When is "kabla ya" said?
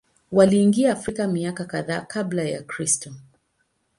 2.01-2.61